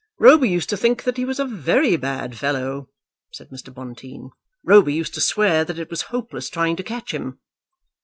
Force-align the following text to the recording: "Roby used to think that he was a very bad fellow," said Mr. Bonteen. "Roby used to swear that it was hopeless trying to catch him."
"Roby 0.17 0.49
used 0.49 0.67
to 0.69 0.75
think 0.77 1.03
that 1.03 1.17
he 1.17 1.25
was 1.25 1.39
a 1.39 1.45
very 1.45 1.95
bad 1.95 2.35
fellow," 2.35 2.89
said 3.31 3.49
Mr. 3.51 3.71
Bonteen. 3.71 4.31
"Roby 4.63 4.95
used 4.95 5.13
to 5.13 5.21
swear 5.21 5.63
that 5.63 5.77
it 5.77 5.91
was 5.91 6.01
hopeless 6.09 6.49
trying 6.49 6.75
to 6.75 6.81
catch 6.81 7.13
him." 7.13 7.37